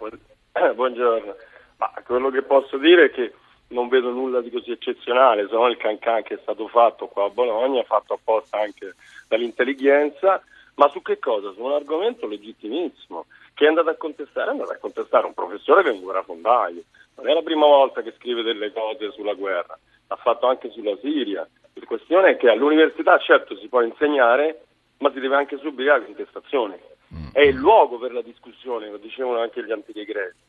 Eh, 0.59 0.73
buongiorno. 0.73 1.35
Ma 1.77 1.93
quello 2.03 2.31
che 2.31 2.41
posso 2.41 2.77
dire 2.77 3.05
è 3.05 3.11
che 3.11 3.33
non 3.69 3.89
vedo 3.89 4.09
nulla 4.09 4.41
di 4.41 4.49
così 4.49 4.71
eccezionale, 4.71 5.45
se 5.47 5.53
no 5.53 5.67
il 5.67 5.77
cancan 5.77 6.23
che 6.23 6.35
è 6.35 6.39
stato 6.41 6.67
fatto 6.67 7.05
qua 7.07 7.25
a 7.25 7.29
Bologna, 7.29 7.83
fatto 7.83 8.13
apposta 8.13 8.59
anche 8.59 8.95
dall'intelligenza, 9.27 10.41
ma 10.75 10.89
su 10.89 11.03
che 11.03 11.19
cosa? 11.19 11.51
Su 11.51 11.61
un 11.61 11.73
argomento 11.73 12.25
legittimissimo. 12.25 13.27
Chi 13.53 13.65
è 13.65 13.67
andato 13.67 13.89
a 13.89 13.95
contestare? 13.95 14.47
È 14.47 14.51
andato 14.51 14.71
a 14.71 14.77
contestare 14.77 15.27
un 15.27 15.35
professore 15.35 15.83
che 15.83 15.89
è 15.89 15.93
un 15.93 16.01
guerrafondaio. 16.01 16.81
Non 17.17 17.27
è 17.27 17.33
la 17.33 17.43
prima 17.43 17.67
volta 17.67 18.01
che 18.01 18.13
scrive 18.17 18.41
delle 18.41 18.71
cose 18.73 19.11
sulla 19.11 19.33
guerra, 19.35 19.77
l'ha 20.07 20.15
fatto 20.15 20.47
anche 20.47 20.71
sulla 20.71 20.97
Siria. 21.01 21.47
La 21.73 21.85
questione 21.85 22.31
è 22.31 22.37
che 22.37 22.49
all'università 22.49 23.19
certo 23.19 23.55
si 23.57 23.67
può 23.67 23.81
insegnare, 23.81 24.61
ma 24.99 25.11
si 25.11 25.19
deve 25.19 25.35
anche 25.35 25.59
subire 25.59 25.99
la 25.99 26.03
contestazione. 26.03 26.79
È 27.31 27.41
il 27.41 27.55
luogo 27.55 27.97
per 27.97 28.11
la 28.11 28.21
discussione, 28.21 28.89
lo 28.89 28.97
dicevano 28.97 29.39
anche 29.39 29.63
gli 29.63 29.71
antichi 29.71 30.03
greci. 30.03 30.45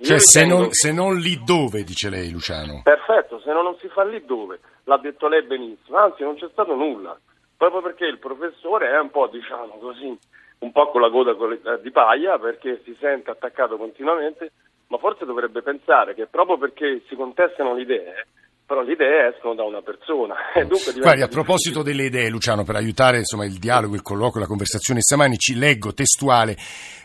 Cioè, 0.00 0.18
se 0.18 0.44
non, 0.44 0.72
se 0.72 0.92
non, 0.92 1.16
lì 1.18 1.40
dove, 1.44 1.84
dice 1.84 2.10
lei, 2.10 2.30
Luciano? 2.30 2.80
Perfetto, 2.82 3.38
se 3.40 3.52
non, 3.52 3.62
non 3.62 3.76
si 3.78 3.88
fa 3.88 4.02
lì 4.02 4.24
dove, 4.24 4.58
l'ha 4.84 4.98
detto 4.98 5.28
lei 5.28 5.42
benissimo, 5.42 5.98
anzi 5.98 6.24
non 6.24 6.34
c'è 6.34 6.48
stato 6.50 6.74
nulla, 6.74 7.16
proprio 7.56 7.82
perché 7.82 8.06
il 8.06 8.18
professore 8.18 8.90
è 8.90 8.98
un 8.98 9.10
po', 9.10 9.28
diciamo 9.28 9.78
così, 9.78 10.18
un 10.58 10.72
po' 10.72 10.90
con 10.90 11.00
la 11.00 11.10
coda 11.10 11.34
di 11.76 11.90
paglia, 11.92 12.38
perché 12.38 12.80
si 12.84 12.96
sente 12.98 13.30
attaccato 13.30 13.76
continuamente, 13.76 14.50
ma 14.88 14.98
forse 14.98 15.24
dovrebbe 15.24 15.62
pensare 15.62 16.14
che 16.14 16.26
proprio 16.26 16.58
perché 16.58 17.02
si 17.06 17.14
contestano 17.14 17.74
le 17.74 17.82
idee, 17.82 18.26
però 18.72 18.80
le 18.80 18.92
idee 18.92 19.34
escono 19.34 19.54
da 19.54 19.64
una 19.64 19.82
persona. 19.82 20.34
Guardi, 20.98 21.20
a 21.20 21.28
proposito 21.28 21.82
delle 21.82 22.04
idee, 22.04 22.30
Luciano, 22.30 22.64
per 22.64 22.76
aiutare 22.76 23.18
insomma, 23.18 23.44
il 23.44 23.58
dialogo, 23.58 23.94
il 23.94 24.00
colloquio, 24.00 24.40
la 24.40 24.46
conversazione 24.46 25.02
stamani, 25.02 25.36
ci 25.36 25.56
leggo 25.56 25.92
testuale 25.92 26.56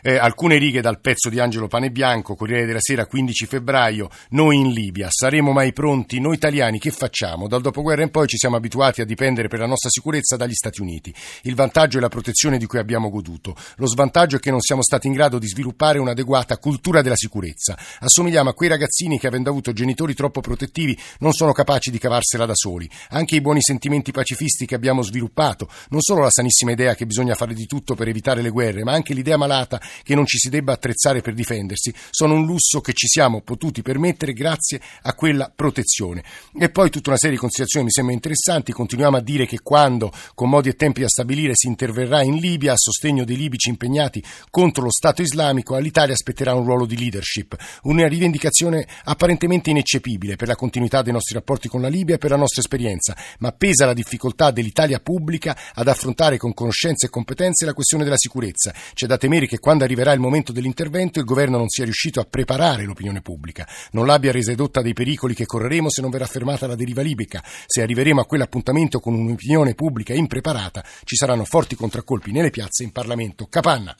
eh, 0.02 0.16
alcune 0.16 0.56
righe 0.56 0.80
dal 0.80 1.00
pezzo 1.00 1.28
di 1.28 1.38
Angelo 1.40 1.66
Panebianco, 1.66 2.34
Corriere 2.34 2.64
della 2.64 2.80
Sera, 2.80 3.04
15 3.04 3.46
febbraio, 3.46 4.08
noi 4.30 4.56
in 4.56 4.70
Libia, 4.70 5.08
saremo 5.10 5.52
mai 5.52 5.72
pronti? 5.72 6.20
Noi 6.20 6.34
italiani 6.34 6.78
che 6.78 6.90
facciamo? 6.90 7.48
Dal 7.48 7.60
dopoguerra 7.60 8.02
in 8.02 8.10
poi 8.10 8.26
ci 8.26 8.38
siamo 8.38 8.56
abituati 8.56 9.02
a 9.02 9.04
dipendere 9.04 9.48
per 9.48 9.58
la 9.58 9.66
nostra 9.66 9.90
sicurezza 9.90 10.36
dagli 10.36 10.54
Stati 10.54 10.80
Uniti. 10.80 11.12
Il 11.42 11.54
vantaggio 11.54 11.98
è 11.98 12.00
la 12.00 12.08
protezione 12.08 12.56
di 12.56 12.64
cui 12.66 12.78
abbiamo 12.78 13.10
goduto. 13.10 13.54
Lo 13.76 13.86
svantaggio 13.86 14.36
è 14.36 14.40
che 14.40 14.50
non 14.50 14.60
siamo 14.60 14.82
stati 14.82 15.06
in 15.06 15.12
grado 15.12 15.38
di 15.38 15.46
sviluppare 15.46 15.98
un'adeguata 15.98 16.56
cultura 16.56 17.02
della 17.02 17.16
sicurezza. 17.16 17.76
Assomigliamo 18.00 18.50
a 18.50 18.54
quei 18.54 18.68
ragazzini 18.68 19.18
che, 19.18 19.26
avendo 19.26 19.50
avuto 19.50 19.72
genitori 19.72 20.14
troppo 20.14 20.40
protettivi, 20.40 20.98
non 21.18 21.32
sono 21.32 21.52
capaci 21.58 21.90
di 21.90 21.98
cavarsela 21.98 22.46
da 22.46 22.54
soli. 22.54 22.88
Anche 23.10 23.34
i 23.34 23.40
buoni 23.40 23.60
sentimenti 23.60 24.12
pacifisti 24.12 24.64
che 24.64 24.76
abbiamo 24.76 25.02
sviluppato, 25.02 25.68
non 25.88 26.00
solo 26.00 26.22
la 26.22 26.30
sanissima 26.30 26.70
idea 26.70 26.94
che 26.94 27.04
bisogna 27.04 27.34
fare 27.34 27.52
di 27.52 27.66
tutto 27.66 27.96
per 27.96 28.06
evitare 28.06 28.42
le 28.42 28.50
guerre, 28.50 28.84
ma 28.84 28.92
anche 28.92 29.12
l'idea 29.12 29.36
malata 29.36 29.80
che 30.04 30.14
non 30.14 30.24
ci 30.24 30.38
si 30.38 30.50
debba 30.50 30.74
attrezzare 30.74 31.20
per 31.20 31.34
difendersi, 31.34 31.92
sono 32.10 32.34
un 32.34 32.46
lusso 32.46 32.80
che 32.80 32.92
ci 32.92 33.08
siamo 33.08 33.40
potuti 33.40 33.82
permettere 33.82 34.34
grazie 34.34 34.80
a 35.02 35.14
quella 35.14 35.50
protezione. 35.52 36.22
E 36.56 36.70
poi 36.70 36.90
tutta 36.90 37.08
una 37.08 37.18
serie 37.18 37.34
di 37.34 37.40
considerazioni 37.40 37.86
mi 37.86 37.90
sembra 37.90 38.14
interessanti. 38.14 38.70
Continuiamo 38.70 39.16
a 39.16 39.20
dire 39.20 39.44
che 39.44 39.58
quando, 39.60 40.12
con 40.34 40.48
modi 40.48 40.68
e 40.68 40.74
tempi 40.74 41.00
da 41.00 41.08
stabilire, 41.08 41.54
si 41.56 41.66
interverrà 41.66 42.22
in 42.22 42.36
Libia 42.36 42.74
a 42.74 42.76
sostegno 42.76 43.24
dei 43.24 43.36
libici 43.36 43.68
impegnati 43.68 44.22
contro 44.48 44.84
lo 44.84 44.92
Stato 44.92 45.22
islamico, 45.22 45.74
all'Italia 45.74 46.14
aspetterà 46.14 46.54
un 46.54 46.64
ruolo 46.64 46.86
di 46.86 46.96
leadership. 46.96 47.56
Una 47.82 48.06
rivendicazione 48.06 48.86
apparentemente 49.04 49.70
ineccepibile 49.70 50.36
per 50.36 50.46
la 50.46 50.54
continuità 50.54 51.02
dei 51.02 51.12
nostri 51.12 51.34
rapporti 51.34 51.46
rapporti 51.48 51.68
con 51.68 51.80
la 51.80 51.88
Libia 51.88 52.16
e 52.16 52.18
per 52.18 52.30
la 52.30 52.36
nostra 52.36 52.60
esperienza, 52.60 53.16
ma 53.38 53.52
pesa 53.52 53.86
la 53.86 53.94
difficoltà 53.94 54.50
dell'Italia 54.50 55.00
pubblica 55.00 55.56
ad 55.72 55.88
affrontare 55.88 56.36
con 56.36 56.52
conoscenze 56.52 57.06
e 57.06 57.08
competenze 57.08 57.64
la 57.64 57.72
questione 57.72 58.04
della 58.04 58.18
sicurezza. 58.18 58.74
C'è 58.92 59.06
da 59.06 59.16
temere 59.16 59.46
che 59.46 59.58
quando 59.58 59.84
arriverà 59.84 60.12
il 60.12 60.20
momento 60.20 60.52
dell'intervento 60.52 61.18
il 61.18 61.24
governo 61.24 61.56
non 61.56 61.70
sia 61.70 61.84
riuscito 61.84 62.20
a 62.20 62.26
preparare 62.28 62.84
l'opinione 62.84 63.22
pubblica, 63.22 63.66
non 63.92 64.04
l'abbia 64.04 64.30
resa 64.30 64.52
edotta 64.52 64.82
dei 64.82 64.92
pericoli 64.92 65.32
che 65.34 65.46
correremo 65.46 65.88
se 65.88 66.02
non 66.02 66.10
verrà 66.10 66.26
fermata 66.26 66.66
la 66.66 66.74
deriva 66.74 67.00
libica. 67.00 67.42
Se 67.66 67.80
arriveremo 67.80 68.20
a 68.20 68.26
quell'appuntamento 68.26 69.00
con 69.00 69.14
un'opinione 69.14 69.74
pubblica 69.74 70.12
impreparata, 70.12 70.84
ci 71.04 71.16
saranno 71.16 71.44
forti 71.44 71.76
contraccolpi 71.76 72.30
nelle 72.30 72.50
piazze 72.50 72.82
e 72.82 72.86
in 72.86 72.92
Parlamento. 72.92 73.46
Capanna. 73.46 73.96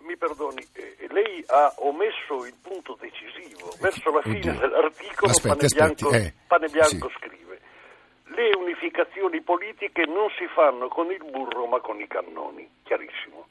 Mi 0.00 0.16
perdoni, 0.16 0.66
lei 1.38 1.44
ha 1.46 1.72
omesso 1.78 2.44
il 2.44 2.54
punto 2.60 2.96
decisivo. 3.00 3.72
Verso 3.80 4.10
la 4.10 4.22
fine 4.22 4.38
Oddio. 4.38 4.58
dell'articolo 4.58 5.30
aspetti, 5.30 5.56
Pane 5.56 5.68
Bianco, 5.68 6.10
eh, 6.10 6.34
Pane 6.46 6.68
Bianco 6.68 7.08
sì. 7.08 7.14
scrive 7.18 7.36
le 8.24 8.54
unificazioni 8.56 9.40
politiche 9.40 10.04
non 10.04 10.28
si 10.36 10.46
fanno 10.54 10.88
con 10.88 11.10
il 11.10 11.24
burro 11.30 11.66
ma 11.66 11.80
con 11.80 12.00
i 12.00 12.06
cannoni. 12.06 12.68
Chiarissimo. 12.84 13.48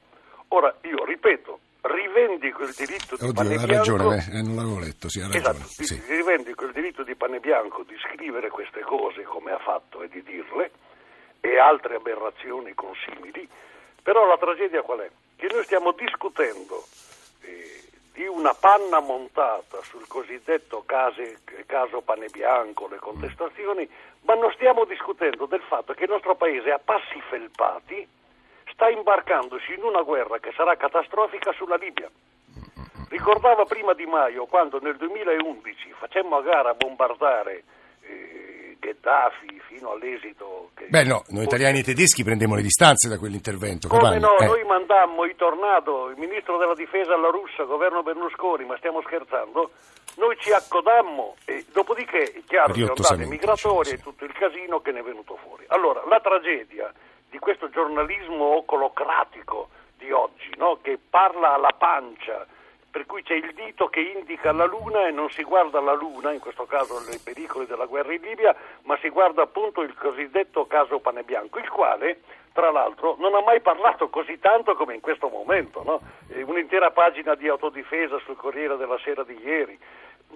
Ora, 0.49 0.73
io 0.83 1.03
ripeto, 1.03 1.59
rivendico 1.81 2.63
il 2.63 2.73
diritto 2.75 3.17
di 3.17 3.25
Oddio, 3.25 3.33
Pane 3.33 3.55
ha 3.55 3.65
Bianco... 3.65 3.97
ragione, 3.97 4.29
eh, 4.31 4.41
non 4.41 4.55
l'avevo 4.55 4.79
letto, 4.79 5.09
sì, 5.09 5.19
ha 5.19 5.27
ragione. 5.27 5.57
Esatto, 5.57 5.83
sì. 5.83 6.01
rivendico 6.07 6.65
il 6.65 6.71
diritto 6.71 7.03
di 7.03 7.15
Pane 7.15 7.39
Bianco 7.39 7.83
di 7.83 7.95
scrivere 7.99 8.49
queste 8.49 8.81
cose 8.81 9.23
come 9.23 9.51
ha 9.51 9.59
fatto 9.59 10.03
e 10.03 10.09
di 10.09 10.23
dirle 10.23 10.71
e 11.41 11.57
altre 11.57 11.95
aberrazioni 11.95 12.73
consimili, 12.73 13.47
però 14.01 14.25
la 14.25 14.37
tragedia 14.37 14.81
qual 14.83 14.99
è? 14.99 15.09
Che 15.35 15.47
noi 15.51 15.63
stiamo 15.63 15.91
discutendo 15.91 16.85
di 18.17 18.25
una 18.25 18.55
panna 18.55 18.99
montata 18.99 19.79
sul 19.83 20.07
cosiddetto 20.07 20.81
case, 20.87 21.41
caso 21.67 22.01
Pane 22.01 22.29
Bianco, 22.29 22.87
le 22.87 22.97
contestazioni, 22.97 23.87
ma 24.21 24.33
non 24.33 24.51
stiamo 24.53 24.85
discutendo 24.85 25.45
del 25.45 25.61
fatto 25.61 25.93
che 25.93 26.05
il 26.05 26.09
nostro 26.09 26.33
paese 26.33 26.71
a 26.71 26.79
passi 26.79 27.21
felpati 27.29 28.07
sta 28.73 28.89
imbarcandosi 28.89 29.71
in 29.75 29.83
una 29.83 30.01
guerra 30.01 30.39
che 30.39 30.51
sarà 30.55 30.75
catastrofica 30.75 31.51
sulla 31.53 31.75
Libia. 31.75 32.09
Ricordava 33.09 33.65
prima 33.65 33.93
Di 33.93 34.07
Maio 34.07 34.47
quando 34.47 34.79
nel 34.81 34.97
2011 34.97 35.93
facemmo 35.99 36.37
a 36.37 36.41
gara 36.41 36.69
a 36.71 36.73
bombardare 36.73 37.63
Gheddafi 38.79 39.61
fino 39.67 39.91
all'esito 39.91 40.71
che... 40.75 40.87
Beh 40.87 41.03
no, 41.03 41.23
noi 41.29 41.43
italiani 41.43 41.79
e 41.79 41.83
tedeschi 41.83 42.23
prendemmo 42.23 42.55
le 42.55 42.61
distanze 42.61 43.09
da 43.09 43.17
quell'intervento. 43.17 43.87
Come 43.87 44.19
no, 44.19 44.37
eh. 44.37 44.45
noi 44.45 44.63
mandammo 44.63 45.25
i 45.25 45.35
tornado, 45.35 46.09
il 46.09 46.17
ministro 46.17 46.57
della 46.57 46.73
difesa 46.73 47.13
alla 47.13 47.29
russa, 47.29 47.63
governo 47.63 48.03
Berlusconi, 48.03 48.65
ma 48.65 48.77
stiamo 48.77 49.01
scherzando, 49.01 49.71
noi 50.15 50.35
ci 50.39 50.51
accodammo 50.51 51.35
e 51.45 51.65
dopodiché 51.71 52.31
è 52.31 52.41
chiaro 52.45 52.73
che 52.73 52.83
ondate 52.83 53.25
migratorie 53.25 53.93
e 53.93 53.97
tutto 53.99 54.25
il 54.25 54.33
casino 54.33 54.79
che 54.81 54.91
ne 54.91 54.99
è 54.99 55.03
venuto 55.03 55.37
fuori. 55.37 55.63
Allora, 55.67 56.03
la 56.07 56.19
tragedia 56.19 56.91
di 57.29 57.39
questo 57.39 57.69
giornalismo 57.69 58.57
ocolocratico 58.57 59.69
di 59.97 60.11
oggi, 60.11 60.49
no? 60.57 60.79
che 60.81 60.97
parla 61.09 61.53
alla 61.53 61.73
pancia, 61.77 62.45
per 62.97 63.05
cui 63.05 63.21
c'è 63.21 63.35
il 63.35 63.53
dito 63.53 63.89
che 63.89 63.99
indica 63.99 64.51
la 64.51 64.65
Luna 64.65 65.05
e 65.05 65.11
non 65.11 65.29
si 65.29 65.43
guarda 65.43 65.79
la 65.79 65.93
Luna, 65.93 66.33
in 66.33 66.39
questo 66.39 66.65
caso 66.65 66.97
i 67.11 67.19
pericoli 67.23 67.67
della 67.67 67.85
guerra 67.85 68.11
in 68.11 68.21
Libia, 68.21 68.55
ma 68.85 68.97
si 68.97 69.09
guarda 69.09 69.43
appunto 69.43 69.83
il 69.83 69.93
cosiddetto 69.93 70.65
caso 70.65 70.97
Pane 70.97 71.21
Bianco, 71.21 71.59
il 71.59 71.69
quale 71.69 72.21
tra 72.53 72.71
l'altro 72.71 73.15
non 73.19 73.35
ha 73.35 73.41
mai 73.41 73.61
parlato 73.61 74.09
così 74.09 74.39
tanto 74.39 74.73
come 74.73 74.95
in 74.95 75.01
questo 75.01 75.29
momento, 75.29 75.83
no? 75.83 76.01
un'intera 76.43 76.89
pagina 76.89 77.35
di 77.35 77.47
autodifesa 77.47 78.17
sul 78.25 78.35
Corriere 78.35 78.77
della 78.77 78.97
Sera 78.97 79.23
di 79.23 79.39
ieri. 79.43 79.77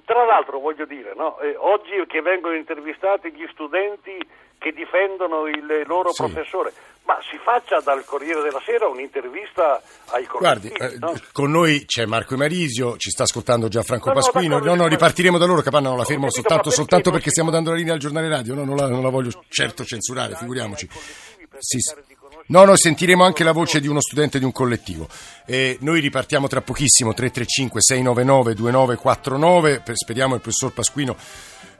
Tra 0.05 0.25
l'altro 0.25 0.59
voglio 0.59 0.85
dire, 0.85 1.13
no? 1.15 1.39
eh, 1.39 1.55
oggi 1.57 1.91
che 2.07 2.21
vengono 2.21 2.55
intervistati 2.55 3.31
gli 3.31 3.47
studenti 3.51 4.17
che 4.57 4.71
difendono 4.73 5.47
il 5.47 5.83
loro 5.87 6.11
sì. 6.11 6.23
professore, 6.23 6.71
ma 7.03 7.17
si 7.29 7.37
faccia 7.37 7.79
dal 7.81 8.05
Corriere 8.05 8.41
della 8.41 8.61
Sera 8.63 8.87
un'intervista 8.87 9.81
ai 10.11 10.25
colleghi. 10.25 10.69
Guardi, 10.69 10.95
eh, 10.95 10.97
no? 10.99 11.13
con 11.31 11.49
noi 11.49 11.85
c'è 11.85 12.05
Marco 12.05 12.35
Emarisio, 12.35 12.95
ci 12.97 13.09
sta 13.09 13.23
ascoltando 13.23 13.67
Gianfranco 13.67 14.09
no, 14.09 14.15
Pasquino. 14.15 14.59
No, 14.59 14.75
no, 14.75 14.87
ripartiremo 14.87 15.37
da 15.37 15.45
loro, 15.45 15.61
Capanna 15.61 15.89
non 15.89 15.97
la 15.97 16.03
fermo 16.03 16.29
soltanto, 16.29 16.63
perché, 16.63 16.75
soltanto 16.75 17.11
perché 17.11 17.29
stiamo 17.31 17.49
dando 17.49 17.71
la 17.71 17.75
linea 17.77 17.93
al 17.93 17.99
giornale 17.99 18.29
radio, 18.29 18.53
no, 18.53 18.63
non, 18.63 18.75
la, 18.75 18.87
non 18.87 19.01
la 19.01 19.09
voglio 19.09 19.31
certo 19.49 19.83
censurare, 19.83 20.35
figuriamoci. 20.35 20.87
Sì, 21.57 21.79
No, 22.51 22.65
no, 22.65 22.75
sentiremo 22.75 23.23
anche 23.23 23.45
la 23.45 23.53
voce 23.53 23.79
di 23.79 23.87
uno 23.87 24.01
studente 24.01 24.37
di 24.37 24.43
un 24.43 24.51
collettivo. 24.51 25.07
Eh, 25.45 25.77
noi 25.79 26.01
ripartiamo 26.01 26.47
tra 26.47 26.61
pochissimo, 26.61 27.11
335-699-2949, 27.11 29.93
speriamo 29.93 30.35
il 30.35 30.41
professor 30.41 30.73
Pasquino 30.73 31.15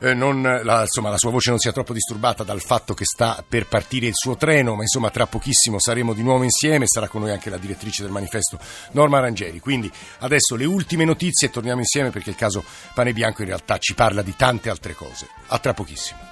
eh, 0.02 0.14
non, 0.14 0.42
la, 0.42 0.82
insomma, 0.82 1.10
la 1.10 1.18
sua 1.18 1.30
voce 1.30 1.52
non 1.52 1.60
sia 1.60 1.72
troppo 1.72 1.94
disturbata 1.94 2.44
dal 2.44 2.62
fatto 2.62 2.94
che 2.94 3.06
sta 3.06 3.44
per 3.48 3.68
partire 3.68 4.08
il 4.08 4.16
suo 4.16 4.36
treno, 4.36 4.76
ma 4.76 4.82
insomma 4.82 5.10
tra 5.10 5.28
pochissimo 5.28 5.78
saremo 5.78 6.14
di 6.14 6.24
nuovo 6.24 6.44
insieme, 6.44 6.88
sarà 6.88 7.08
con 7.08 7.22
noi 7.22 7.32
anche 7.32 7.50
la 7.50 7.58
direttrice 7.58 8.02
del 8.02 8.12
manifesto 8.12 8.58
Norma 8.92 9.20
Rangeri. 9.20 9.60
Quindi 9.60 9.92
adesso 10.20 10.56
le 10.56 10.66
ultime 10.66 11.06
notizie 11.06 11.48
e 11.48 11.52
torniamo 11.52 11.82
insieme 11.82 12.10
perché 12.10 12.32
il 12.32 12.36
caso 12.36 12.64
Pane 12.94 13.14
Bianco 13.14 13.42
in 13.42 13.50
realtà 13.50 13.78
ci 13.78 13.94
parla 13.94 14.22
di 14.22 14.36
tante 14.36 14.70
altre 14.70 14.96
cose. 14.96 15.28
A 15.48 15.60
tra 15.60 15.74
pochissimo. 15.74 16.31